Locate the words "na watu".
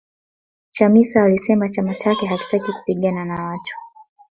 3.25-3.73